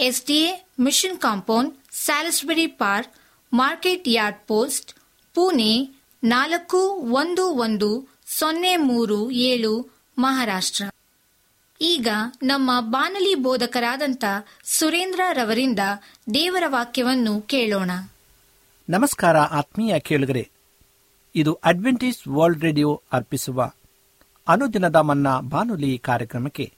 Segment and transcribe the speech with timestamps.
[0.00, 3.12] SDA mission compound, Salisbury park,
[3.52, 4.94] market yard post,
[5.34, 10.84] Pune ನಾಲ್ಕು ಒಂದು ಒಂದು ಸೊನ್ನೆ ಮೂರು ಏಳು ಮಹಾರಾಷ್ಟ್ರ.
[11.80, 12.08] ಈಗ
[12.42, 14.24] ನಮ್ಮ ಬಾನಲಿ ಬೋಧಕರಾದಂಥ
[14.64, 15.78] ಸುರೇಂದ್ರ ರವರಿಂದ
[16.34, 17.90] ದೇವರ ವಾಕ್ಯವನ್ನು ಕೇಳೋಣ.
[18.88, 20.50] ನಮಸ್ಕಾರ ಆತ್ಮೀಯ ಕೇಳುಗರೆ.
[21.34, 23.70] ಇದು ಅಡ್ವೆಂಟೇಜ್ ವರ್ಲ್ಡ್ ರೇಡಿಯೋ ಅರ್ಪಿಸುವ
[24.48, 26.77] ಅನುದಿನದ ಮನ್ನ ಬಾನುಲಿ ಕಾರ್ಯಕ್ರಮಕ್ಕೆ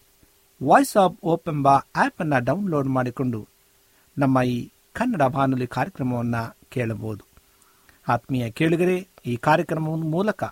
[0.63, 3.47] ವಾಯ್ಸ್ ಆಫ್ ಓಪ್ ಎಂಬ ಆಪ್ ಅನ್ನು ಡೌನ್ಲೋಡ್ ಮಾಡಿಕೊಂಡು
[4.17, 7.23] ನಮ್ಮ ಈ ಕನ್ನಡ ಬಾನುಲಿ ಕಾರ್ಯಕ್ರಮವನ್ನು ಕೇಳಬಹುದು.
[8.07, 10.43] ಆತ್ಮೀಯ ಕೇಳಿಗರೆ, ಈ ಕಾರ್ಯಕ್ರಮದ ಮೂಲಕ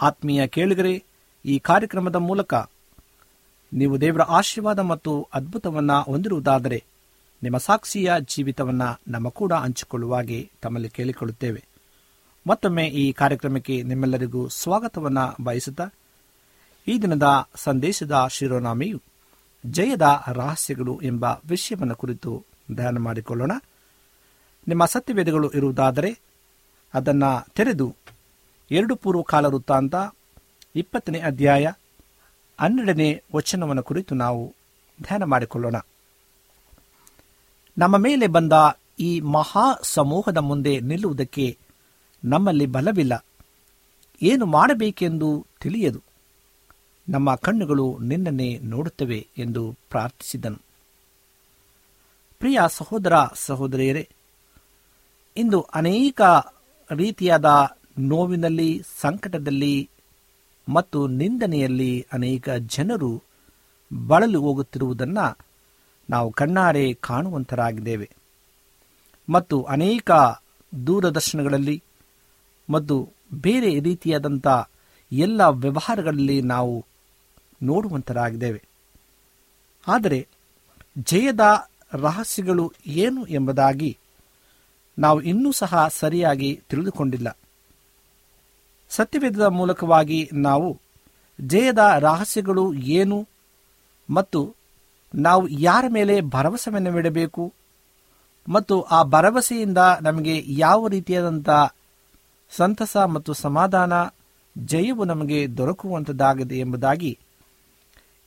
[0.00, 1.04] ಆತ್ಮೀಯ ಕೇಳಿಗರೆ,
[1.44, 2.54] ಈ ಕಾರ್ಯಕ್ರಮದ ಮೂಲಕ
[3.72, 6.84] ನೀವು ದೇವರ ಆಶೀರ್ವಾದ ಮತ್ತು ಅದ್ಭುತವನ್ನು ಹೊಂದಿರುವುದಾದರೆ
[7.42, 11.64] ನಿಮ್ಮ ಸಾಕ್ಷಿಯ ಜೀವಿತವನ್ನು ನಮ್ಮ ಕೂಡ ಹಂಚಿಕೊಳ್ಳುವಾಗೆ ತಮ್ಮಲ್ಲಿ ಕೇಳಿಕೊಳ್ಳುತ್ತೇವೆ.
[12.48, 15.88] ಮತ್ತೊಮ್ಮೆ ಈ ಕಾರ್ಯಕ್ರಮಕ್ಕೆ ನಿಮ್ಮೆಲ್ಲರಿಗೂ ಸ್ವಾಗತವನ್ನ ಬಯಸುತ್ತಾ
[16.88, 19.02] ಈ ದಿನದ ಸಂದೇಶದ ಶಿರೋನಾಮೆಯು
[19.66, 23.52] ಜಯದ ರಹಸ್ಯಗಳು ಎಂಬ ವಿಷಯವನ್ನು ಕುರಿತು ಧ್ಯಾನ ಮಾಡಿಕೊಳ್ಳೋಣ.
[24.68, 26.20] ನಿಮ್ಮ ಸತ್ಯವೇದಗಳು ಇರುವುದಾದರೆ
[26.94, 27.96] ಅದನ್ನು ತೆರೆದು
[28.70, 29.94] ಎರಡು ಪೂರ್ವಕಾಲ ವೃತ್ತಾಂತ
[30.76, 31.72] ಇಪ್ಪತ್ತನೇ ಅಧ್ಯಾಯ
[32.60, 34.54] ಹನ್ನೆರಡನೇ ವಚನವನ್ನು ಕುರಿತು ನಾವು
[35.02, 35.76] ಧ್ಯಾನ ಮಾಡಿಕೊಳ್ಳೋಣ.
[37.78, 38.52] ನಮ್ಮ ಮೇಲೆ ಬಂದ
[39.00, 41.58] ಈ ಮಹಾ ಸಮೂಹದ ಮುಂದೆ ನಿಲ್ಲುವುದಕ್ಕೆ
[42.24, 43.24] ನಮ್ಮಲ್ಲಿ ಬಲವಿಲ್ಲ.
[44.22, 46.02] ಏನು ಮಾಡಬೇಕೆಂದು ತಿಳಿಯದು.
[47.08, 50.56] ನಮ್ಮ ಕಣ್ಣುಗಳು ನಿನ್ನನ್ನೇ ನೋಡುತ್ತವೆ ಎಂದು ಪ್ರಾರ್ಥಿಸಿದನು.
[52.38, 54.08] ಪ್ರಿಯ ಸಹೋದರ ಸಹೋದರಿಯರೇ,
[55.36, 56.22] ಇಂದು ಅನೇಕ
[56.90, 59.90] ರೀತಿಯಾದ ನೋವಿನಲ್ಲಿ, ಸಂಕಟದಲ್ಲಿ
[60.68, 63.22] ಮತ್ತು ನಿಂದನೆಯಲ್ಲಿ ಅನೇಕ ಜನರು
[64.06, 65.38] ಬಳಲು ಹೋಗುತ್ತಿರುವುದನ್ನು
[66.10, 68.10] ನಾವು ಕಣ್ಣಾರೆ ಕಾಣುವಂತರಾಗಿದ್ದೇವೆ.
[69.28, 70.10] ಮತ್ತು ಅನೇಕ
[70.86, 71.82] ದೂರದರ್ಶನಗಳಲ್ಲಿ
[72.70, 74.46] ಮತ್ತು ಬೇರೆ ರೀತಿಯಾದಂಥ
[75.12, 76.86] ಎಲ್ಲ ವ್ಯವಹಾರಗಳಲ್ಲಿ ನಾವು
[77.62, 78.62] ನೋಡುವಂತರಾಗಿದ್ದೇವೆ.
[79.88, 80.26] ಆದರೆ
[80.98, 81.40] ಜಯದ
[81.92, 83.98] ರಹಸ್ಯಗಳು ಏನು ಎಂಬುದಾಗಿ
[84.98, 87.36] ನಾವು ಇನ್ನೂ ಸಹ ಸರಿಯಾಗಿ ತಿಳಿದುಕೊಂಡಿಲ್ಲ.
[88.88, 90.80] ಸತ್ಯವೇದದ ಮೂಲಕವಾಗಿ ನಾವು
[91.40, 93.28] ಜಯದ ರಹಸ್ಯಗಳು ಏನು
[94.10, 94.54] ಮತ್ತು
[95.14, 97.52] ನಾವು ಯಾರ ಮೇಲೆ ಭರವಸೆಯನ್ನಿಡಬೇಕು
[98.48, 101.48] ಮತ್ತು ಆ ಭರವಸೆಯಿಂದ ನಮಗೆ ಯಾವ ರೀತಿಯಾದಂಥ
[102.50, 103.92] ಸಂತಸ ಮತ್ತು ಸಮಾಧಾನ
[104.58, 107.18] ಜಯವು ನಮಗೆ ದೊರಕುವಂಥದ್ದಾಗಿದೆ ಎಂಬುದಾಗಿ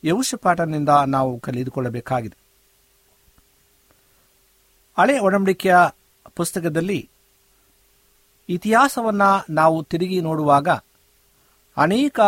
[0.04, 2.38] ಯೌಷಪಾಠನಿಂದ ನಾವು ಕಲಿದುಕೊಳ್ಳಬೇಕಾಗಿದೆ.
[4.98, 5.76] ಹಳೆ ಒಡಂಬಡಿಕೆಯ
[6.36, 7.10] ಪುಸ್ತಕದಲ್ಲಿ
[8.50, 10.70] ಇತಿಹಾಸವನ್ನ ನಾವು ತಿರುಗಿ ನೋಡುವಾಗ
[11.78, 12.20] ಅನೇಕ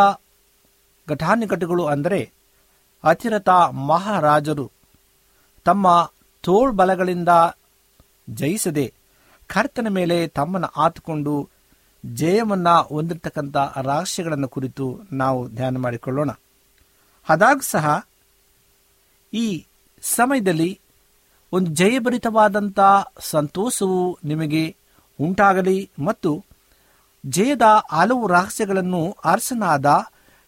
[1.10, 2.32] ಘಟಾನುಘಟಗಳು ಅಂದರೆ
[3.04, 4.72] ಅತಿರಥ ಮಹಾರಾಜರು
[5.66, 7.30] ತಮ್ಮ ತೋಳ್ಬಲಗಳಿಂದ
[8.30, 8.94] ಜಯಿಸದೆ
[9.48, 11.50] ಕರ್ತನ ಮೇಲೆ ತಮ್ಮನ್ನು ಆತುಕೊಂಡು
[12.06, 16.30] ಜಯವನ್ನ ಹೊಂದಿರತಕ್ಕಂಥ ರಹಸ್ಯಗಳನ್ನು ಕುರಿತು ನಾವು ಧ್ಯಾನ ಮಾಡಿಕೊಳ್ಳೋಣ.
[17.30, 18.06] ಆದಾಗ ಸಹ,
[19.34, 19.66] ಈ
[20.02, 20.80] ಸಮಯದಲ್ಲಿ
[21.52, 22.80] ಒಂದು ಜಯಭರಿತವಾದಂಥ
[23.20, 24.76] ಸಂತೋಷವು ನಿಮಗೆ
[25.20, 26.46] ಉಂಟಾಗಲಿ ಮತ್ತು
[27.26, 30.06] ಜಯದ ಹಲವು ರಹಸ್ಯಗಳನ್ನು ಅರಸನಾದ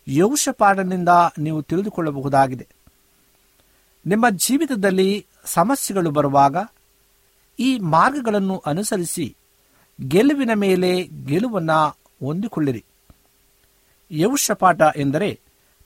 [0.07, 2.67] ಯೌಷಪಾಠನಿಂದ ನೀವು ತಿಳಿದುಕೊಳ್ಳಬಹುದಾಗಿದೆ.
[4.05, 6.55] ನಿಮ್ಮ ಜೀವಿತದಲ್ಲಿ ಸಮಸ್ಯೆಗಳು ಬರುವಾಗ
[7.59, 9.35] ಈ ಮಾರ್ಗಗಳನ್ನು ಅನುಸರಿಸಿ
[10.01, 12.85] ಗೆಲುವಿನ ಮೇಲೆ ಗೆಲುವನ್ನು ಹೊಂದಿಕೊಳ್ಳಿರಿ.
[14.11, 15.39] ಯವುಷಪಾಠ ಎಂದರೆ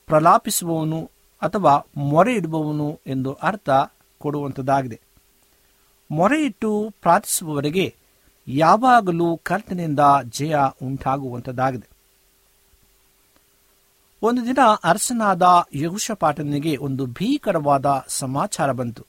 [0.06, 1.10] ಪ್ರಲಾಪಿಸುವವನು
[1.42, 3.70] ಅಥವಾ ಮೊರೆ ಇಡುವವನು ಎಂದು ಅರ್ಥ
[4.18, 5.00] ಕೊಡುವಂಥದ್ದಾಗಿದೆ.
[6.10, 7.94] ಮೊರೆಯಿಟ್ಟು ಪ್ರಾರ್ಥಿಸುವವರೆಗೆ
[8.48, 11.88] ಯಾವಾಗಲೂ ಕರ್ತನಿಂದ ಜಯ ಉಂಟಾಗುವಂಥದ್ದಾಗಿದೆ.
[14.22, 15.42] ಒಂದು ದಿನ ಅರಸನಾದ
[15.74, 19.06] ಯಹುಷಪಾಟನಿಗೆ ಒಂದು ಭೀಕರವಾದ ಸಮಾಚಾರ ಬಂತು.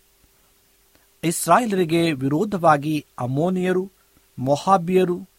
[1.23, 3.91] ಇಸ್ರಾಯೇಲರಿಗೆ ವಿರೋಧವಾಗಿ ಅಮೋನಿಯರು
[4.39, 5.29] ಮೊಹಾಬಿಯರು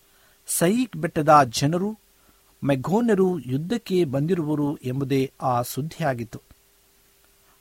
[0.46, 1.98] ಸೈಕ್ ಬೆಟ್ಟದ ಜನರು,
[2.64, 6.40] ಮೆಘೋನ್ಯರು ಯುದ್ಧಕ್ಕೆ ಬಂದಿರುವರು ಎಂಬುದೇ ಆ ಸುದ್ದಿಯಾಗಿತ್ತು.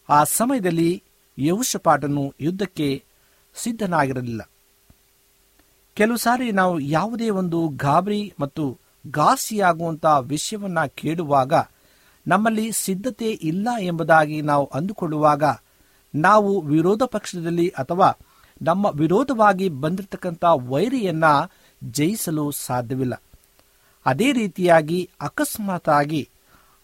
[0.10, 1.04] ಆ ಸಮಯದಲ್ಲಿ
[1.40, 3.04] ಯಹುಶಪಾಟನು ಯುದ್ಧಕ್ಕೆ
[3.56, 4.50] ಸಿದ್ಧನಾಗಿರಲಿಲ್ಲ.
[5.94, 8.80] ಕೆಲವು ಸಾರಿ ನಾವು ಯಾವುದೇ ಒಂದು ಗಾಬರಿ ಮತ್ತು
[9.12, 11.54] ಘಾಸಿಯಾಗುವಂತಹ ವಿಷಯವನ್ನ ಕೇಳುವಾಗ
[12.28, 15.44] ನಮ್ಮಲ್ಲಿ ಸಿದ್ಧತೆ ಇಲ್ಲ ಎಂಬುದಾಗಿ ನಾವು ಅಂದುಕೊಳ್ಳುವಾಗ
[16.16, 18.14] ನಾವು ವಿರೋಧ ಪಕ್ಷದಲ್ಲಿ ಅಥವಾ
[18.62, 21.24] ನಮ್ಮ ವಿರೋಧವಾಗಿ ಬಂದಿರತಕ್ಕಂಥ ವೈರಿಯನ್ನ
[21.84, 23.22] ಜಯಿಸಲು ಸಾಧ್ಯವಿಲ್ಲ.
[24.06, 26.30] ಅದೇ ರೀತಿಯಾಗಿ ಅಕಸ್ಮಾತಾಗಿ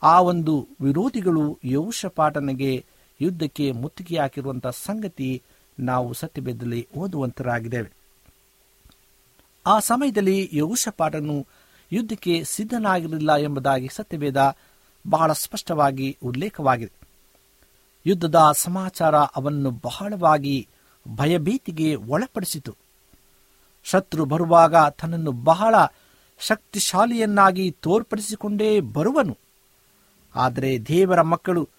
[0.03, 2.85] ಆ ಒಂದು ವಿರೋಧಿಗಳು ಯೌಷಪಾಟನಿಗೆ
[3.21, 5.41] ಯುದ್ಧಕ್ಕೆ ಮುತ್ತಿಗೆ ಹಾಕಿರುವಂತಹ ಸಂಗತಿ
[5.79, 7.91] ನಾವು ಸತ್ಯಭೇದದಲ್ಲಿ ಓದುವಂತರಾಗಿದ್ದೇವೆ.
[9.65, 11.47] ಆ ಸಮಯದಲ್ಲಿ ಯೌಷಪಾಟನು
[11.91, 14.55] ಯುದ್ಧಕ್ಕೆ ಸಿದ್ಧನಾಗಿರಲಿಲ್ಲ ಎಂಬುದಾಗಿ ಸತ್ಯವೇದ
[15.09, 16.91] ಬಹಳ ಸ್ಪಷ್ಟವಾಗಿ ಉಲ್ಲೇಖವಾಗಿದೆ.
[18.05, 20.67] ಯುದ್ಧದ ಸಮಾಚಾರ ಅವನ್ನು ಬಹಳವಾಗಿ
[21.15, 22.75] ಭಯಭೀತಿಗೆ ಒಳಪಡಿಸಿತು.
[23.83, 25.75] ಶತ್ರು ಬರುವಾಗ ತನ್ನನ್ನು ಬಹಳ
[26.39, 29.37] ಶಕ್ತಿಶಾಲಿಯನ್ನಾಗಿ ತೋರ್ಪಡಿಸಿಕೊಂಡೇ ಬರುವನು.
[30.35, 31.69] ಆದರೆ ದೇವರ ಮಕ್ಕಳು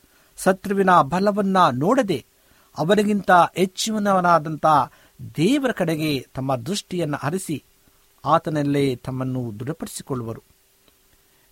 [0.44, 2.24] ಶತ್ರುವಿನ ಬಲವನ್ನ ನೋಡದೆ
[2.78, 4.66] ಅವರಿಗಿಂತ ಹೆಚ್ಚಿನವನಾದಂಥ
[5.36, 7.64] ದೇವರ ಕಡೆಗೆ ತಮ್ಮ ದೃಷ್ಟಿಯನ್ನು ಹರಿಸಿ
[8.24, 10.42] ಆತನಲ್ಲೇ ತಮ್ಮನ್ನು ದೃಢಪಡಿಸಿಕೊಳ್ಳುವರು.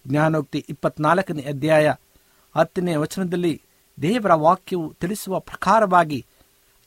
[0.09, 1.95] ಜ್ಞಾನೋಕ್ತಿ ಇಪ್ಪತ್ನಾಲ್ಕನೇ ಅಧ್ಯಾಯ
[2.57, 3.63] ಹತ್ತನೇ ವಚನದಲ್ಲಿ
[4.03, 6.27] ದೇವರ ವಾಕ್ಯವು ತಿಳಿಸುವ ಪ್ರಕಾರವಾಗಿ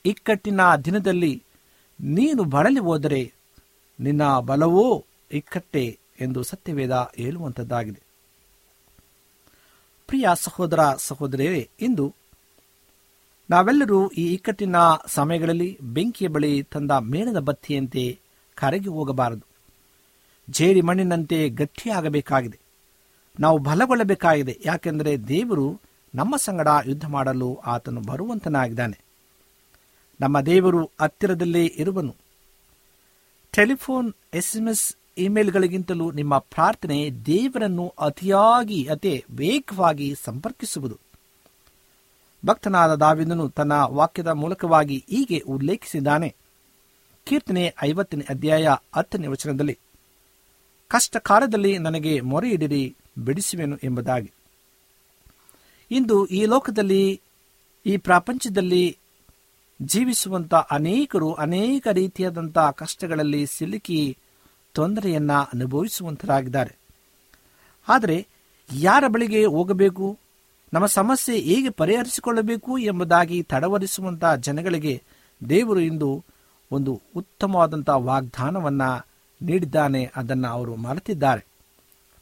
[0.04, 1.42] ಇಕ್ಕಟ್ಟಿನ ದಿನದಲ್ಲಿ
[2.00, 3.32] ನೀನು ಬಳಲಿ ಹೋದರೆ
[4.00, 8.00] ನಿನ್ನ ಬಲವೋ ಇಕ್ಕಟ್ಟೆ ಎಂದು ಸತ್ಯವೇದ ಹೇಳುವಂಥದ್ದಾಗಿದೆ.
[10.06, 12.14] ಪ್ರಿಯ ಸಹೋದರ ಸಹೋದರಿಯೇ ಇಂದು
[13.50, 14.76] ನಾವೆಲ್ಲರೂ ಈ ಇಕ್ಕಟ್ಟಿನ
[15.06, 18.18] ಸಮಯಗಳಲ್ಲಿ ಬೆಂಕಿಯ ಬಳಿ ತಂದ ಮೇಣದ ಬತ್ತಿಯಂತೆ
[18.54, 19.46] ಕರಗಿ ಹೋಗಬಾರದು.
[20.50, 22.58] ಜೇರಿ ಮಣ್ಣಿನಂತೆ ಗಟ್ಟಿಯಾಗಬೇಕಾಗಿದೆ.
[23.40, 25.80] ನಾವು ಬಲಗೊಳ್ಳಬೇಕಾಗಿದೆ, ಯಾಕೆಂದರೆ ದೇವರು
[26.14, 29.09] ನಮ್ಮ ಸಂಗಡ ಯುದ್ಧ ಮಾಡಲು ಆತನು ಬರುವಂತನಾಗಿದ್ದಾನೆ.
[30.20, 32.16] ನಮ್ಮ ದೇವರು ಹತ್ತಿರದಲ್ಲೇ ಇರುವನು.
[33.52, 40.98] ಟೆಲಿಫೋನ್, ಎಸ್ಎಂಎಸ್ ಇಮೇಲ್ಗಳಿಗಿಂತಲೂ ನಿಮ್ಮ ಪ್ರಾರ್ಥನೆ ದೇವರನ್ನು ಅತಿಯಾಗಿ, ಅತಿ ವೇಗವಾಗಿ ಸಂಪರ್ಕಿಸುವುದು.
[42.46, 46.34] ಭಕ್ತನಾದ ದಾವಿದನು ತನ್ನ ವಾಕ್ಯದ ಮೂಲಕವಾಗಿ ಹೀಗೆ ಉಲ್ಲೇಖಿಸಿದ್ದಾನೆ.
[47.24, 49.78] ಕೀರ್ತನೆ ಐವತ್ತನೇ ಅಧ್ಯಾಯ ಹತ್ತನೇ ವಚನದಲ್ಲಿ
[50.88, 54.32] ಕಷ್ಟ ಕಾಲದಲ್ಲಿ ನನಗೆ ಮೊರೆ ಮೊರೆಯಿಡಿರಿ, ಬಿಡಿಸುವೆನು ಎಂಬುದಾಗಿ.
[55.90, 57.20] ಇಂದು ಈ ಲೋಕದಲ್ಲಿ,
[57.86, 58.98] ಈ ಪ್ರಪಂಚದಲ್ಲಿ
[59.82, 64.18] ಜೀವಿಸುವಂತ ಅನೇಕರು ಅನೇಕ ರೀತಿಯಾದಂಥ ಕಷ್ಟಗಳಲ್ಲಿ ಸಿಲುಕಿ
[64.72, 66.76] ತೊಂದರೆಯನ್ನ ಅನುಭವಿಸುವಂತರಾಗಿದ್ದಾರೆ.
[67.88, 68.26] ಆದರೆ
[68.72, 70.18] ಯಾರ ಬಳಿಗೆ ಹೋಗಬೇಕು?
[70.72, 75.02] ನಮ್ಮ ಸಮಸ್ಯೆ ಹೇಗೆ ಪರಿಹರಿಸಿಕೊಳ್ಳಬೇಕು ಎಂಬುದಾಗಿ ತಡವರಿಸುವಂತಹ ಜನಗಳಿಗೆ
[75.48, 76.24] ದೇವರು ಇಂದು
[76.72, 78.82] ಒಂದು ಉತ್ತಮವಾದಂತಹ ವಾಗ್ದಾನವನ್ನ
[79.42, 81.46] ನೀಡಿದ್ದಾನೆ ಅದನ್ನು ಅವರು ಮರೆತಿದ್ದಾರೆ.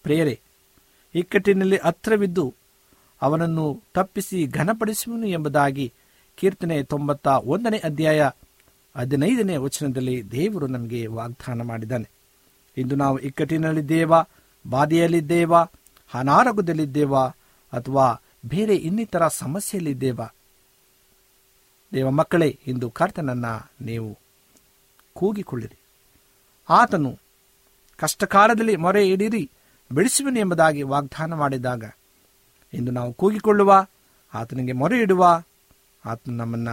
[0.02, 0.40] ಪ್ರೇಯರೆ,
[1.14, 2.54] ಇಕ್ಕಟ್ಟಿನಲ್ಲಿ ಹತ್ರವಿದ್ದು
[3.22, 5.92] ಅವನನ್ನು ತಪ್ಪಿಸಿ ಘನಪಡಿಸುವನು ಎಂಬುದಾಗಿ
[6.38, 8.30] ಕೀರ್ತನೆ ತೊಂಬತ್ತ ಒಂದನೇ ಅಧ್ಯಾಯ
[8.96, 12.08] ಹದಿನೈದನೇ ವಚನದಲ್ಲಿ ದೇವರು ನಮಗೆ ವಾಗ್ದಾನ ಮಾಡಿದ್ದಾನೆ.
[12.76, 14.12] ಇಂದು ನಾವು ಇಕ್ಕಟ್ಟಿನಲ್ಲಿದ್ದೇವ
[14.70, 15.62] ಬಾಧೆಯಲ್ಲಿದ್ದೇವಾ,
[16.14, 17.26] ಅನಾರೋಗ್ಯದಲ್ಲಿದ್ದೇವಾ,
[17.72, 20.34] ಅಥವಾ ಬೇರೆ ಇನ್ನಿತರ ಸಮಸ್ಯೆಯಲ್ಲಿದ್ದೇವಾ?
[21.94, 23.46] ದೇವ ಮಕ್ಕಳೇ, ಇಂದು ಕರ್ತನನ್ನ
[23.80, 24.18] ನೀವು
[25.14, 25.78] ಕೂಗಿಕೊಳ್ಳಿರಿ.
[26.70, 27.18] ಆತನು
[27.96, 29.50] ಕಷ್ಟಕಾಲದಲ್ಲಿ ಮೊರೆ ಇಡಿರಿ,
[29.92, 31.84] ಬಿಡಿಸುವನು ಎಂಬುದಾಗಿ ವಾಗ್ದಾನ ಮಾಡಿದಾಗ
[32.74, 33.86] ಇಂದು ನಾವು ಕೂಗಿಕೊಳ್ಳುವ,
[34.34, 35.42] ಆತನಿಗೆ ಮೊರೆ ಇಡುವ
[36.08, 36.68] ಆತನು ನಮ್ಮನ್ನ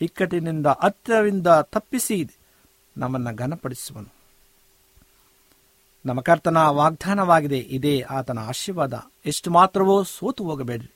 [0.00, 2.30] ಇಕ್ಕಟ್ಟಿನಿಂದ, ಹತ್ತಿರದಿಂದ ತಪ್ಪಿಸಿ
[2.96, 4.14] ನಮ್ಮನ್ನ ಘನಪಡಿಸುವನು.
[6.06, 7.58] ನಮ್ಮ ಕರ್ತನ ವಾಗ್ದಾನವಾಗಿದೆ.
[7.58, 9.04] ಇದೇ ಆತನ ಆಶೀರ್ವಾದ.
[9.26, 10.90] ಎಷ್ಟು ಮಾತ್ರವೋ ಸೋತು ಹೋಗಬೇಡ್ರಿ.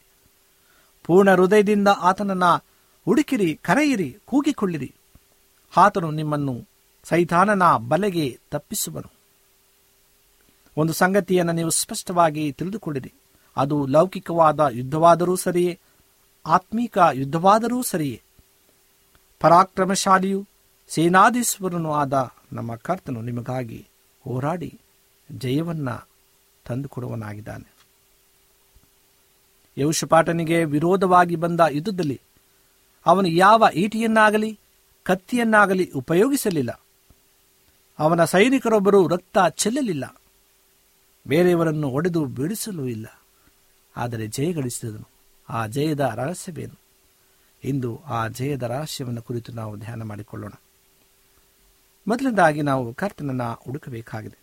[1.05, 2.45] ಪೂರ್ಣ ಹೃದಯದಿಂದ ಆತನನ್ನ
[3.05, 4.95] ಹುಡುಕಿರಿ, ಕರೆಯಿರಿ, ಕೂಗಿಕೊಳ್ಳಿರಿ.
[5.77, 6.67] ಆತನು ನಿಮ್ಮನ್ನು
[7.05, 9.13] ಸೈತಾನನ ಬಲೆಗೆ ತಪ್ಪಿಸುವನು.
[10.77, 13.13] ಒಂದು ಸಂಗತಿಯನ್ನು ನೀವು ಸ್ಪಷ್ಟವಾಗಿ ತಿಳಿದುಕೊಳ್ಳಿರಿ.
[13.57, 15.79] ಅದು ಲೌಕಿಕವಾದ ಯುದ್ಧವಾದರೂ ಸರಿಯೇ
[16.47, 18.23] ಆತ್ಮೀಕ ಯುದ್ಧವಾದರೂ ಸರಿಯೇ.
[19.41, 20.47] ಪರಾಕ್ರಮಶಾಲಿಯು
[20.89, 23.89] ಸೇನಾಧೀಶ್ವರನೂ ಆದ ನಮ್ಮ ಕರ್ತನು ನಿಮಗಾಗಿ
[24.25, 24.81] ಹೋರಾಡಿ
[25.33, 25.89] ಜಯವನ್ನ
[26.67, 27.73] ತಂದುಕೊಡುವನಾಗಿದ್ದಾನೆ.
[29.79, 32.21] ಯೌಶಪಾಟನಿಗೆ ವಿರೋಧವಾಗಿ ಬಂದ ಯುದ್ಧದಲ್ಲಿ
[33.07, 34.59] ಅವನು ಯಾವ ಈಟಿಯನ್ನಾಗಲಿ
[35.03, 36.81] ಕತ್ತಿಯನ್ನಾಗಲಿ ಉಪಯೋಗಿಸಲಿಲ್ಲ.
[37.99, 40.17] ಅವನ ಸೈನಿಕರೊಬ್ಬರು ರಕ್ತ ಚೆಲ್ಲಲಿಲ್ಲ.
[41.29, 43.21] ಬೇರೆಯವರನ್ನು ಒಡೆದು ಬಿಡಿಸಲೂ ಇಲ್ಲ.
[43.97, 45.20] ಆದರೆ ಜಯಗಳಿಸಿದನು.
[45.51, 46.77] ಆ ಜಯದ ರಹಸ್ಯವೇನು?
[47.65, 50.53] ಇಂದು ಆ ಜಯದ ರಹಸ್ಯವನ್ನು ಕುರಿತು ನಾವು ಧ್ಯಾನ ಮಾಡಿಕೊಳ್ಳೋಣ.
[52.09, 54.39] ಮೊದಲನೇದಾಗಿ ನಾವು ಕರ್ತನನ್ನ ಹುಡುಕಬೇಕಾಗಿದೆ.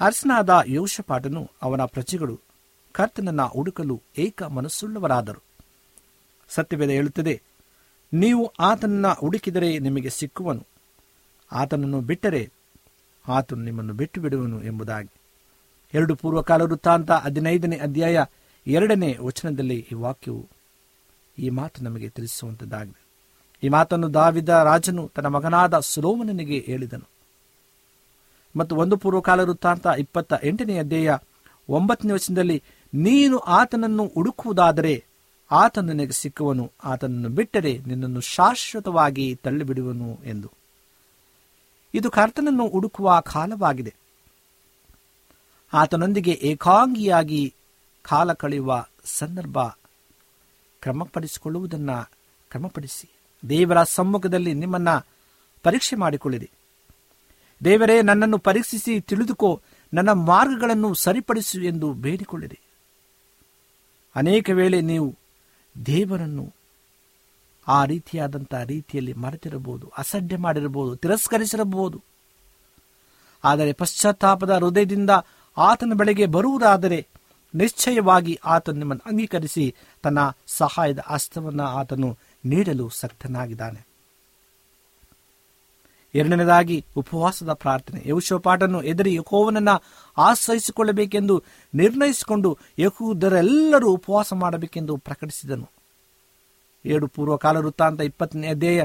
[0.00, 2.40] ಅರಸನಾದ ಯೋಷಪಾಟನು ಅವನ ಪ್ರಜೆಗಳು
[2.92, 5.42] ಕರ್ತನನ್ನ ಹುಡುಕಲು ಏಕ ಮನಸ್ಸುಳ್ಳವರಾದರು.
[6.48, 7.42] ಸತ್ಯವೇದ ಹೇಳುತ್ತದೆ,
[8.12, 10.66] ನೀವು ಆತನನ್ನ ಹುಡುಕಿದರೆ ನಿಮಗೆ ಸಿಕ್ಕುವನು.
[11.52, 12.50] ಆತನನ್ನು ಬಿಟ್ಟರೆ
[13.28, 15.10] ಆತನು ನಿಮ್ಮನ್ನು ಬಿಟ್ಟು ಬಿಡುವನು ಎಂಬುದಾಗಿ.
[15.94, 18.24] ಎರಡು ಪೂರ್ವಕಾಲ ವೃತ್ತಾಂತ ಹದಿನೈದನೇ ಅಧ್ಯಾಯ
[18.66, 20.48] ಎರಡನೇ ವಚನದಲ್ಲಿ ಈ ವಾಕ್ಯವು
[21.38, 23.02] ಈ ಮಾತು ನಮಗೆ ತಿಳಿಸುವಂತದ್ದಾಗಿದೆ.
[23.62, 27.08] ಈ ಮಾತನ್ನು ದಾವಿದ ರಾಜನು ತನ್ನ ಮಗನಾದ ಸುಲೋಮನಿಗೆ ಹೇಳಿದನು.
[28.56, 31.18] ಮತ್ತು ಒಂದು ಪೂರ್ವಕಾಲ ವೃತ್ತಾಂತ ಇಪ್ಪತ್ತ ಎಂಟನೇ ಅಧ್ಯಾಯ
[31.68, 32.62] ಒಂಬತ್ತನೇ ವಚನದಲ್ಲಿ,
[32.94, 35.04] ನೀನು ಆತನನ್ನು ಹುಡುಕುವುದಾದರೆ
[35.50, 40.50] ಆತನು ನಿನಗೆ ಸಿಕ್ಕುವನು, ಆತನನ್ನು ಬಿಟ್ಟರೆ ನಿನ್ನನ್ನು ಶಾಶ್ವತವಾಗಿ ತಳ್ಳಿಬಿಡುವನು ಎಂದು.
[41.94, 43.94] ಇದು ಕರ್ತನನ್ನು ಹುಡುಕುವ ಕಾಲವಾಗಿದೆ.
[45.72, 47.54] ಆತನೊಂದಿಗೆ ಏಕಾಂಗಿಯಾಗಿ
[48.02, 49.58] ಕಾಲ ಕಳೆಯುವ ಸಂದರ್ಭ
[50.80, 52.10] ಕ್ರಮಪಡಿಸಿಕೊಳ್ಳುವುದನ್ನು
[52.50, 53.10] ಕ್ರಮಪಡಿಸಿ.
[53.48, 54.88] ದೇವರ ಸಮ್ಮುಖದಲ್ಲಿ ನಿಮ್ಮನ್ನ
[55.62, 56.50] ಪರೀಕ್ಷೆ ಮಾಡಿಕೊಳ್ಳಿರಿ.
[57.64, 59.62] ದೇವರೇ, ನನ್ನನ್ನು ಪರೀಕ್ಷಿಸಿ ತಿಳಿದುಕೋ,
[59.94, 62.60] ನನ್ನ ಮಾರ್ಗಗಳನ್ನು ಸರಿಪಡಿಸು ಎಂದು ಬೇಡಿಕೊಳ್ಳಿರಿ.
[64.16, 65.18] ಅನೇಕ ವೇಳೆ ನೀವು
[65.86, 66.52] ದೇವರನ್ನು
[67.68, 72.02] ಆ ರೀತಿಯಾದಂಥ ರೀತಿಯಲ್ಲಿ ಮರೆತಿರಬಹುದು, ಅಸಡ್ಡೆ ಮಾಡಿರಬಹುದು, ತಿರಸ್ಕರಿಸಿರಬಹುದು.
[73.44, 75.10] ಆದರೆ ಪಶ್ಚಾತ್ತಾಪದ ಹೃದಯದಿಂದ
[75.56, 77.08] ಆತನ ಬೆಳೆಗೆ ಬರುವುದಾದರೆ
[77.54, 83.86] ನಿಶ್ಚಯವಾಗಿ ಆತನು ನಿಮ್ಮನ್ನು ಅಂಗೀಕರಿಸಿ ತನ್ನ ಸಹಾಯದ ಹಸ್ತವನ್ನು ಆತನು ನೀಡಲು ಸಕ್ತನಾಗಿದ್ದಾನೆ.
[86.14, 88.02] ಎರಡನೇದಾಗಿ ಉಪವಾಸದ ಪ್ರಾರ್ಥನೆ.
[88.06, 89.68] ಯೌಶೋಪಾಟನ್ನು ಎದುರಿ ಯಕೋವನನ್ನ
[90.18, 91.42] ಆಶ್ರಯಿಸಿಕೊಳ್ಳಬೇಕೆಂದು
[91.74, 95.70] ನಿರ್ಣಯಿಸಿಕೊಂಡು ಯಹೂದರೆಲ್ಲರೂ ಉಪವಾಸ ಮಾಡಬೇಕೆಂದು ಪ್ರಕಟಿಸಿದನು.
[96.86, 98.84] ಏಳು ಪೂರ್ವಕಾಲ ವೃತ್ತಾಂತ ಇಪ್ಪತ್ತನೇ ಅಧ್ಯಾಯ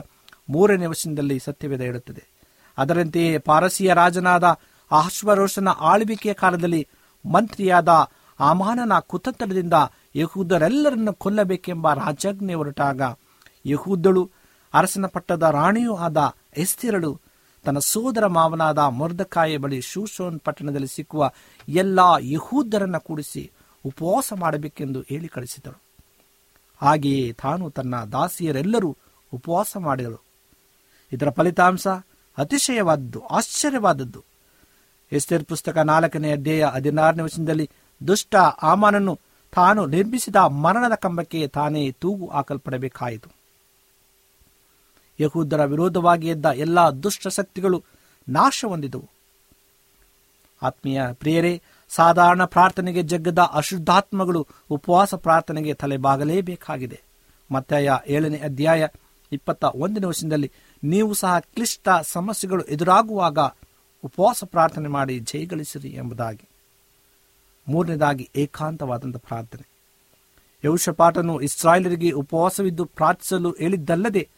[0.50, 2.24] ಮೂರನೇ ವರ್ಷದಲ್ಲಿ ಸತ್ಯವೇದ ಹೇಳುತ್ತದೆ.
[2.78, 4.44] ಅದರಂತೆಯೇ ಪಾರಸಿಯ ರಾಜನಾದ
[4.92, 6.88] ಅಶ್ವರೋಷನ ಆಳ್ವಿಕೆಯ ಕಾಲದಲ್ಲಿ
[7.32, 8.10] ಮಂತ್ರಿಯಾದ
[8.40, 9.74] ಆಮಾನನ ಕುತಂತ್ರದಿಂದ
[10.16, 13.02] ಯಹೂದರೆಲ್ಲರನ್ನು ಕೊಲ್ಲಬೇಕೆಂಬ ರಾಜಾಜ್ಞೆ ಹೊರಟಾಗ
[13.66, 14.32] ಯಹೂದಳು
[14.74, 17.22] ಅರಸನ ಪಟ್ಟದ ರಾಣಿಯೂ ಆದ ಎಸ್ತಿರಳು
[17.64, 21.32] ತನ್ನ ಸೋದರ ಮಾವನಾದ ಮೊರ್ದಕಾಯ ಬಳಿ ಶೂಶೋನ್ ಪಟ್ಟಣದಲ್ಲಿ ಸಿಕ್ಕುವ
[21.70, 23.52] ಎಲ್ಲಾ ಯಹೂದರನ್ನು ಕೂಡಿಸಿ
[23.86, 25.82] ಉಪವಾಸ ಮಾಡಬೇಕೆಂದು ಹೇಳಿ ಕಳಿಸಿದಳು
[26.82, 28.98] ಹಾಗೆಯೇ ತಾನು ತನ್ನ ದಾಸಿಯರೆಲ್ಲರೂ
[29.34, 30.22] ಉಪವಾಸ ಮಾಡಿದಳು.
[31.14, 31.88] ಇದರ ಫಲಿತಾಂಶ
[32.38, 34.24] ಅತಿಶಯವಾದದ್ದು, ಆಶ್ಚರ್ಯವಾದದ್ದು.
[35.12, 37.70] ಎಸ್ತೇರ್ ಪುಸ್ತಕ ನಾಲ್ಕನೇ ಅಧ್ಯಾಯ ಹದಿನಾರನೇ ವಚನದಲ್ಲಿ
[38.08, 39.20] ದುಷ್ಟ ಆಮಾನನ್ನು
[39.52, 43.30] ತಾನು ನಿರ್ಮಿಸಿದ ಮರಣದ ಕಂಬಕ್ಕೆ ತಾನೇ ತೂಗು ಹಾಕಲ್ಪಡಬೇಕಾಯಿತು.
[45.20, 47.84] ಯಹೂದರ ವಿರೋಧವಾಗಿ ಎದ್ದ ಎಲ್ಲಾ ದುಷ್ಟ ಶಕ್ತಿಗಳು
[48.30, 49.10] ನಾಶ ಹೊಂದಿದವು.
[50.64, 57.02] ಆತ್ಮೀಯ ಪ್ರಿಯರೇ, ಸಾಧಾರಣ ಪ್ರಾರ್ಥನೆಗೆ ಜಗ್ಗದ ಅಶುದ್ಧಾತ್ಮಗಳು ಉಪವಾಸ ಪ್ರಾರ್ಥನೆಗೆ ತಲೆಬಾಗಲೇಬೇಕಾಗಿದೆ.
[57.52, 58.88] ಮತ್ತಾಯ ಏಳನೇ ಅಧ್ಯಾಯ
[59.32, 60.52] ಇಪ್ಪತ್ತ ಒಂದನೇ ವರ್ಷದಲ್ಲಿ
[60.84, 63.40] ನೀವು ಸಹ ಕ್ಲಿಷ್ಟ ಸಮಸ್ಯೆಗಳು ಎದುರಾಗುವಾಗ
[64.04, 66.50] ಉಪವಾಸ ಪ್ರಾರ್ಥನೆ ಮಾಡಿ ಜಯಗಳಿಸಿರಿ ಎಂಬುದಾಗಿ.
[67.68, 69.68] ಮೂರನೇದಾಗಿ ಏಕಾಂತವಾದಂಥ ಪ್ರಾರ್ಥನೆ.
[70.64, 74.30] ಯೌಷಪಾಠನು ಇಸ್ರಾಯೇಲರಿಗೆ ಉಪವಾಸವಿದ್ದು ಪ್ರಾರ್ಥಿಸಲು ಹೇಳಿದ್ದಲ್ಲದೆ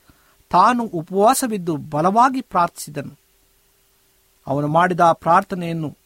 [0.49, 3.19] ತಾನು ಉಪವಾಸವಿದ್ದು ಬಲವಾಗಿ ಪ್ರಾರ್ಥಿಸಿದನು.
[4.47, 5.97] ಅವನು ಮಾಡಿದ ಪ್ರಾರ್ಥನೆಯನ್ನು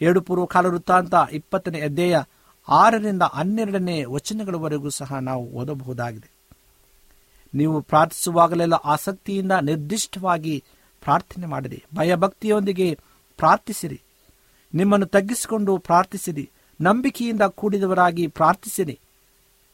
[0.00, 2.22] ಎರಡು ಪೂರ್ವಕಾಲ ವೃತ್ತಾಂತ ಇಪ್ಪತ್ತನೇ ಅಧ್ಯಾಯ
[2.68, 6.30] ಆರರಿಂದ ಹನ್ನೆರಡನೇ ವಚನಗಳವರೆಗೂ ಸಹ ನಾವು ಓದಬಹುದಾಗಿದೆ.
[7.54, 10.64] ನೀವು ಪ್ರಾರ್ಥಿಸುವಾಗಲೆಲ್ಲ ಆಸಕ್ತಿಯಿಂದ ನಿರ್ದಿಷ್ಟವಾಗಿ
[11.00, 11.84] ಪ್ರಾರ್ಥನೆ ಮಾಡಿರಿ.
[11.94, 12.98] ಭಯಭಕ್ತಿಯೊಂದಿಗೆ
[13.36, 14.00] ಪ್ರಾರ್ಥಿಸಿರಿ.
[14.74, 16.50] ನಿಮ್ಮನ್ನು ತಗ್ಗಿಸಿಕೊಂಡು ಪ್ರಾರ್ಥಿಸಿರಿ.
[16.80, 19.00] ನಂಬಿಕೆಯಿಂದ ಕೂಡಿದವರಾಗಿ ಪ್ರಾರ್ಥಿಸಿರಿ.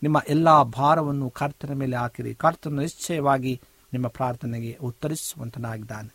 [0.02, 2.34] ನಿಮ್ಮ ಎಲ್ಲ ಭಾರವನ್ನು ಕರ್ತನ ಮೇಲೆ ಹಾಕಿರಿ.
[2.34, 3.60] ಕರ್ತನ ನಿಶ್ಚಯವಾಗಿ
[3.92, 6.14] ನಿಮ್ಮ ಪ್ರಾರ್ಥನೆಗೆ ಉತ್ತರಿಸುವಂತನಾಗಿದ್ದಾನೆ.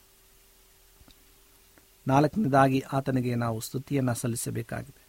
[2.07, 5.07] ನಾಲ್ಕನೇದಾಗಿ ಆತನಿಗೆ ನಾವು ಸ್ತುತಿಯನ್ನು ಸಲ್ಲಿಸಬೇಕಾಗಿದೆ.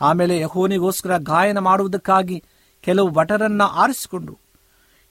[0.00, 2.44] ಆಮೇಲೆ ಯಹೋನಿಗೋಸ್ಕರ ಗಾಯನ ಮಾಡುವುದಕ್ಕಾಗಿ
[2.80, 4.38] ಕೆಲವು ಭಟರನ್ನ ಆರಿಸಿಕೊಂಡು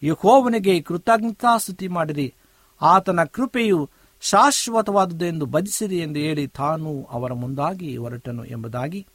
[0.04, 2.34] ಯಹೋವನಿಗೆ ಕೃತಜ್ಞತಾ ಸ್ತುತಿ ಮಾಡಿರಿ.
[2.82, 3.90] ಆತನ ಕೃಪೆಯು
[4.22, 9.08] ಶಾಶ್ವತವಾದುದು ಎಂದು ಭಜಿಸಿರಿ ಎಂದು ಹೇಳಿ ತಾನು ಅವರ ಮುಂದಾಗಿ ಹೊರಟನು ಎಂಬುದಾಗಿ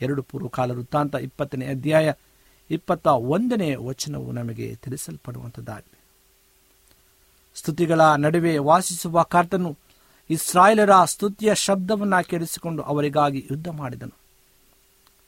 [0.00, 2.12] ಎರಡು ಪೂರ್ವಕಾಲ ವೃತ್ತಾಂತ ಇಪ್ಪತ್ತನೇ ಅಧ್ಯಾಯ
[2.70, 6.04] ಇಪ್ಪತ್ತ ಒಂದನೇ ವಚನವು ನಮಗೆ ತಿಳಿಸಲ್ಪಡುವಂಥದ್ದಾಗಿದೆ
[7.54, 9.76] ಸ್ತುತಿಗಳ ನಡುವೆ ವಾಸಿಸುವ ಕರ್ತನು
[10.30, 14.16] ಇಸ್ರಾಯೇಲರ ಸ್ತುತಿಯ ಶಬ್ದವನ್ನು ಕೇಳಿಸಿಕೊಂಡು ಅವರಿಗಾಗಿ ಯುದ್ಧ ಮಾಡಿದನು.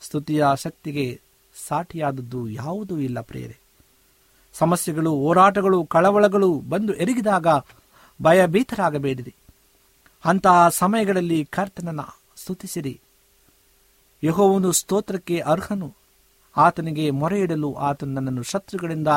[0.01, 1.21] ಸ್ತುತಿಯ ಶಕ್ತಿಗೆ
[1.69, 3.57] ಸಾಟಿಯಾದದ್ದು ಯಾವುದೂ ಇಲ್ಲ ಪ್ರೇರೆ
[4.53, 7.47] ಸಮಸ್ಯೆಗಳು, ಹೋರಾಟಗಳು, ಕಳವಳಗಳು ಬಂದು ಎರಗಿದಾಗ
[8.23, 9.35] ಭಯಭೀತರಾಗಬೇಡಿರಿ.
[10.25, 13.01] ಅಂತಹ ಸಮಯಗಳಲ್ಲಿ ಕರ್ತನನ್ನು ಸ್ತುತಿಸಿರಿ.
[14.25, 15.95] ಯಹೋವನು ಸ್ತೋತ್ರಕ್ಕೆ ಅರ್ಹನು.
[16.57, 19.09] ಆತನಿಗೆ ಮೊರೆ ಇಡಲು ಆತನು ನನ್ನನ್ನು ಶತ್ರುಗಳಿಂದ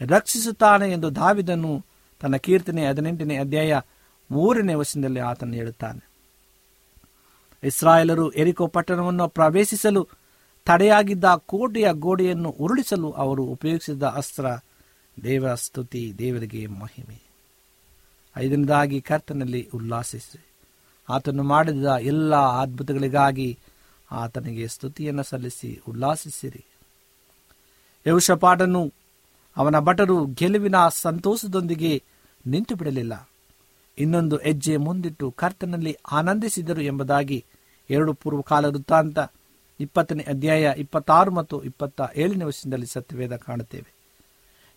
[0.00, 1.84] ರಕ್ಷಿಸುತ್ತಾನೆ ಎಂದು ದಾವಿದನು
[2.20, 3.80] ತನ್ನ ಕೀರ್ತನೆ ಹದಿನೆಂಟನೇ ಅಧ್ಯಾಯ
[4.30, 6.10] ಮೂರನೇ ವಶದಲ್ಲಿ ಆತನು ಹೇಳುತ್ತಾನೆ.
[7.62, 10.08] ಇಸ್ರಾಯೇಲರು ಎರಿಕೋ ಪಟ್ಟಣವನ್ನು ಪ್ರವೇಶಿಸಲು
[10.64, 14.46] ತಡೆಯಾಗಿದ್ದ ಕೋಟೆಯ ಗೋಡೆಯನ್ನು ಉರುಳಿಸಲು ಅವರು ಉಪಯೋಗಿಸಿದ ಅಸ್ತ್ರ.
[15.22, 17.22] ದೇವರ ಸ್ತುತಿ, ದೇವರಿಗೆ ಮಹಿಮೆ.
[18.36, 20.46] ಐದನೇದಾಗಿ ಕರ್ತನಲ್ಲಿ ಉಲ್ಲಾಸಿಸಿ.
[21.08, 23.58] ಆತನು ಮಾಡಿದ ಎಲ್ಲ ಅದ್ಭುತಗಳಿಗಾಗಿ
[24.14, 26.64] ಆತನಿಗೆ ಸ್ತುತಿಯನ್ನು ಸಲ್ಲಿಸಿ, ಉಲ್ಲಾಸಿಸಿರಿ.
[28.06, 28.92] ಯೌಷಪಾಡನು
[29.56, 32.02] ಅವನ ಭಟರು ಗೆಲುವಿನ ಸಂತೋಷದೊಂದಿಗೆ
[32.46, 33.30] ನಿಂತು ಬಿಡಲಿಲ್ಲ
[33.98, 37.44] ಇನ್ನೊಂದು ಹೆಜ್ಜೆ ಮುಂದಿಟ್ಟು ಕರ್ತನಲ್ಲಿ ಆನಂದಿಸಿದರು ಎಂಬುದಾಗಿ
[37.90, 39.18] ಎರಡು ಪೂರ್ವಕಾಲ ವೃತ್ತಾಂತ
[39.80, 43.94] ಇಪ್ಪತ್ತನೇ ಅಧ್ಯಾಯ ಇಪ್ಪತ್ತಾರು ಮತ್ತು ಇಪ್ಪತ್ತ ಏಳನೇ ವರ್ಷದಲ್ಲಿ ಸತ್ಯವೇದ ಕಾಣುತ್ತೇವೆ.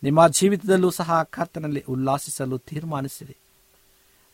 [0.04, 3.38] ನಿಮ್ಮ ಜೀವಿತದಲ್ಲೂ ಸಹ ಕರ್ತನಲ್ಲಿ ಉಲ್ಲಾಸಿಸಲು ತೀರ್ಮಾನಿಸಿರಿ.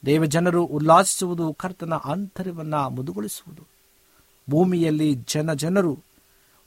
[0.06, 3.72] ದೇವಜನರು ಉಲ್ಲಾಸಿಸುವುದು ಕರ್ತನ ಅಂತರವನ್ನು ಮುದುಗೊಳಿಸುವುದು.
[4.49, 5.99] ಭೂಮಿಯಲ್ಲಿ ಜನ ಜನರು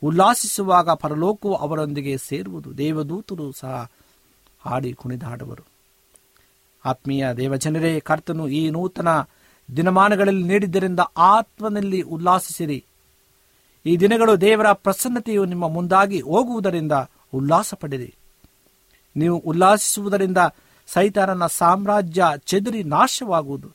[0.03, 2.79] ಉಲ್ಲಾಸಿಸುವಾಗ ಪರಲೋಕವು ಅವರೊಂದಿಗೆ ಸೇರುವುದು.
[2.79, 3.91] ದೇವದೂತರು ಸಹ
[4.61, 5.63] ಹಾಡಿ ಕುಣಿದಾಡುವರು.
[6.85, 9.09] ಆತ್ಮೀಯ ದೇವಜನರೇ, ಕರ್ತನು ಈ ನೂತನ
[9.77, 12.85] ದಿನಮಾನಗಳಲ್ಲಿ ನೀಡಿದ್ದರಿಂದ ಆತ್ಮನಲ್ಲಿ ಉಲ್ಲಾಸಿಸಿರಿ.
[13.87, 16.93] ಈ ದಿನಗಳು ದೇವರ ಪ್ರಸನ್ನತೆಯು ನಿಮ್ಮ ಮುಂದಾಗಿ ಹೋಗುವುದರಿಂದ
[17.35, 18.15] ಉಲ್ಲಾಸ ಪಡಿರಿ
[19.17, 20.39] ನೀವು ಉಲ್ಲಾಸಿಸುವುದರಿಂದ
[20.87, 23.71] ಸೈತಾನನ ಸಾಮ್ರಾಜ್ಯ ಚೆದರಿ ನಾಶವಾಗುವುದು.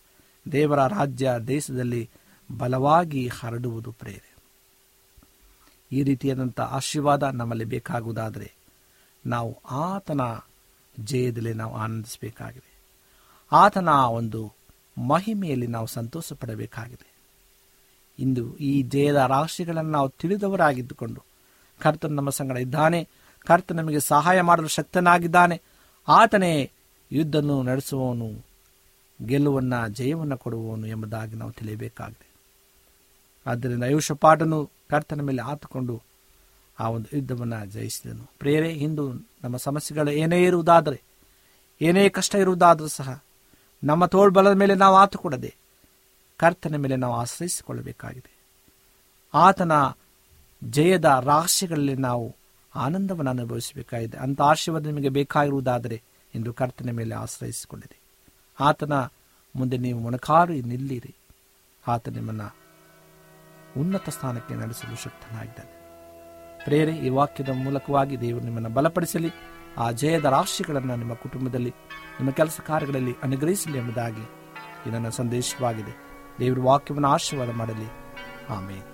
[0.52, 2.10] ದೇವರ ರಾಜ್ಯ ದೇಶದಲ್ಲಿ
[2.58, 4.36] ಬಲವಾಗಿ ಹರಡುವುದು ಪ್ರೇರೆ
[5.92, 8.52] ಈ ರೀತಿಯಾದಂಥ ಆಶೀರ್ವಾದ ನಮ್ಮಲ್ಲಿ ಬೇಕಾಗುವುದಾದರೆ
[9.26, 10.22] ನಾವು ಆತನ
[11.00, 12.80] ಜಯದಲ್ಲಿ ನಾವು ಆನಂದಿಸಬೇಕಾಗಿದೆ.
[13.52, 14.54] ಆತನ ಒಂದು
[14.98, 17.12] ಮಹಿಮೆಯಲ್ಲಿ ನಾವು ಸಂತೋಷ ಪಡಬೇಕಾಗಿದೆ
[18.20, 21.22] ಇಂದು ಈ ಜಯದ ರಾಶಿಗಳನ್ನು ನಾವು ತಿಳಿದವರಾಗಿದ್ದುಕೊಂಡು
[21.80, 23.08] ಕರ್ತನು ನಮ್ಮ ಸಂಗಡ ಇದ್ದಾನೆ
[23.48, 25.62] ಕರ್ತ ನಮಗೆ ಸಹಾಯ ಮಾಡಲು ಶಕ್ತನಾಗಿದ್ದಾನೆ,
[26.08, 26.72] ಆತನೇ
[27.12, 28.46] ಯುದ್ಧವನ್ನು ನಡೆಸುವವನು,
[29.26, 32.31] ಗೆಲುವನ್ನ, ಜಯವನ್ನು ಕೊಡುವವನು ಎಂಬುದಾಗಿ ನಾವು ತಿಳಿಯಬೇಕಾಗಿದೆ.
[33.46, 36.02] ಆದ್ದರಿಂದ ಆಯುಷಪಾಟನು ಕರ್ತನ ಮೇಲೆ ಆತುಕೊಂಡು
[36.80, 38.30] ಆ ಒಂದು ಯುದ್ಧವನ್ನು ಜಯಿಸಿದನು.
[38.40, 41.02] ಪ್ರೇರೆ ಇಂದು ನಮ್ಮ ಸಮಸ್ಯೆಗಳು ಏನೇ ಇರುವುದಾದರೆ,
[41.82, 43.24] ಏನೇ ಕಷ್ಟ ಇರುವುದಾದರೂ ಸಹ
[43.84, 45.56] ನಮ್ಮ ತೋಳ್ಬಲದ ಮೇಲೆ ನಾವು ಆತುಕೊಡದೆ
[46.38, 48.40] ಕರ್ತನ ಮೇಲೆ ನಾವು ಆಶ್ರಯಿಸಿಕೊಳ್ಳಬೇಕಾಗಿದೆ.
[49.34, 49.72] ಆತನ
[50.64, 52.36] ಜಯದ ರಹಸ್ಯಗಳಲ್ಲಿ ನಾವು
[52.76, 54.18] ಆನಂದವನ್ನು ಅನುಭವಿಸಬೇಕಾಗಿದೆ.
[54.18, 56.02] ಅಂತ ಆಶೀರ್ವಾದ ನಿಮಗೆ ಬೇಕಾಗಿರುವುದಾದರೆ
[56.36, 58.00] ಎಂದು ಕರ್ತನ ಮೇಲೆ ಆಶ್ರಯಿಸಿಕೊಂಡಿದೆ
[58.60, 58.94] ಆತನ
[59.56, 61.16] ಮುಂದೆ ನೀವು ಮೊಣಕಾರು ನಿಲ್ಲಿರಿ.
[61.88, 62.61] ಆತ ನಿಮ್ಮನ್ನು
[63.78, 65.82] ಉನ್ನತ ಸ್ಥಾನಕ್ಕೆ ನಡೆಸಲು ಶಕ್ತನಾಗಿದ್ದಾನೆ.
[66.64, 69.30] ಪ್ರೇರೆ, ಈ ವಾಕ್ಯದ ಮೂಲಕವಾಗಿ ದೇವರು ನಿಮ್ಮನ್ನು ಬಲಪಡಿಸಲಿ.
[69.78, 74.22] ಆ ಜಯದ ರಾಶಿಗಳನ್ನು ನಿಮ್ಮ ಕುಟುಂಬದಲ್ಲಿ, ನಿಮ್ಮ ಕೆಲಸ ಕಾರ್ಯಗಳಲ್ಲಿ ಅನುಗ್ರಹಿಸಲಿ ಎಂಬುದಾಗಿ
[74.86, 75.98] ಇದು ನನ್ನ ಸಂದೇಶವಾಗಿದೆ.
[76.40, 77.90] ದೇವರ ವಾಕ್ಯವನ್ನು ಆಶೀರ್ವಾದ ಮಾಡಲಿ.
[78.50, 78.92] ಆಮೇಲೆ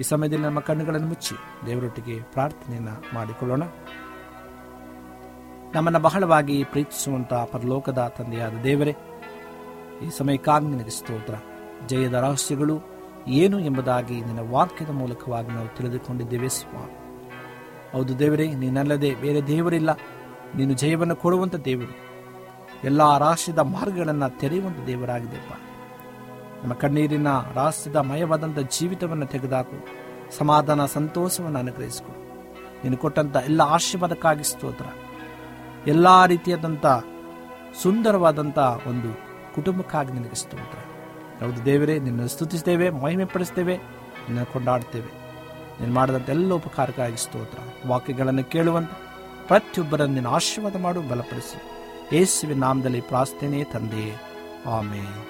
[0.00, 3.62] ಈ ಸಮಯದಲ್ಲಿ ನಮ್ಮ ಕಣ್ಣುಗಳನ್ನು ಮುಚ್ಚಿ ದೇವರೊಟ್ಟಿಗೆ ಪ್ರಾರ್ಥನೆಯನ್ನ ಮಾಡಿಕೊಳ್ಳೋಣ.
[5.74, 8.96] ನಮ್ಮನ್ನು ಬಹಳವಾಗಿ ಪ್ರೀತಿಸುವಂತಹ ಪರಲೋಕದ ತಂದೆಯಾದ ದೇವರೇ,
[10.06, 11.34] ಈ ಸಮಯಕ್ಕಾಗಿ ನಿನಗೆ ಸ್ತೋತ್ರ.
[11.86, 12.97] ಜಯದ ರಹಸ್ಯಗಳು
[13.28, 16.98] ಏನು ಎಂಬುದಾಗಿ ನಿನ್ನ ವಾಕ್ಯದ ಮೂಲಕವಾಗಿ ನಾವು ತಿಳಿದುಕೊಂಡಿದ್ದೇವೆ, ಸ್ವಾಮಿ.
[17.92, 19.90] ಹೌದು ದೇವರೇ, ನೀನಲ್ಲದೆ ಬೇರೆ ದೇವರಿಲ್ಲ.
[20.56, 22.08] ನೀನು ಜಯವನ್ನು ಕೊಡುವಂಥ ದೇವರು.
[22.84, 25.52] ಎಲ್ಲ ರಾಷ್ಟ್ರದ ಮಾರ್ಗಗಳನ್ನು ತೆರೆಯುವಂಥ ದೇವರಾಗಿದೆಪ್ಪ
[26.62, 29.86] ನಮ್ಮ ಕಣ್ಣೀರಿನ ರಾಷ್ಟ್ರದ ಮಯವಾದಂಥ ಜೀವಿತವನ್ನು ತೆಗೆದಾಕು.
[30.36, 32.12] ಸಮಾಧಾನ, ಸಂತೋಷವನ್ನು ಅನುಗ್ರಹಿಸಿಕೊ
[32.84, 34.84] ನೀನು ಕೊಟ್ಟಂಥ ಎಲ್ಲ ಆಶೀರ್ವಾದಕ್ಕಾಗಿ ಸ್ತೋತ್ರ.
[35.86, 36.86] ಎಲ್ಲ ರೀತಿಯಾದಂಥ
[37.82, 39.20] ಸುಂದರವಾದಂಥ ಒಂದು
[39.54, 40.87] ಕುಟುಂಬಕ್ಕಾಗಿ ನಿನಗೆ ಸ್ತೋತ್ರ.
[41.40, 45.18] ಹೌದು ದೇವರೇ ನಿನ್ನ ಸ್ತುತಿಸ್ತೇವೆ ಮಹಿಮೆ ಪಡಿಸ್ತೇವೆ ನಿನ್ನ ಕೊಂಡಾಡ್ತೇವೆ
[45.80, 47.58] ನೀನು ಮಾಡಿದಂಥ ಎಲ್ಲ ಉಪಕಾರಕ್ಕಾಗಿ ಸ್ತೋತ್ರ.
[47.86, 49.08] ವಾಕ್ಯಗಳನ್ನು ಕೇಳುವಂತೆ
[49.46, 51.62] ಪ್ರತಿಯೊಬ್ಬರನ್ನು ನಿನ್ನ ಆಶೀರ್ವಾದ ಮಾಡು, ಬಲಪಡಿಸಿ.
[52.16, 54.22] ಯೇಸುವಿನ ನಾಮದಲ್ಲಿ ಪ್ರಾರ್ಥನೆ ತಂದೆ.
[54.66, 55.28] ಆಮೆ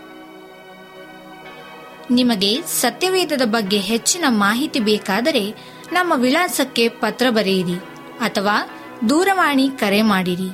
[2.11, 5.55] ನಿಮಗೆ ಸತ್ಯವೇದದ ಬಗ್ಗೆ ಹೆಚ್ಚಿನ ಮಾಹಿತಿ ಬೇಕಾದರೆ
[5.93, 7.75] ನಮ್ಮ ವಿಳಾಸಕ್ಕೆ ಪತ್ರ ಬರೆಯಿರಿ
[8.21, 8.55] ಅಥವಾ
[9.09, 10.51] ದೂರವಾಣಿ ಕರೆ ಮಾಡಿರಿ.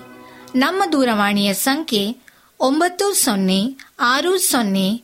[0.54, 2.16] ನಮ್ಮ ದೂರವಾಣಿಯ ಸಂಖ್ಯೆ
[2.60, 5.03] ಒಂಬತ್ತು ಸೊನ್ನೆ ಆರು ಸೊನ್ನೆ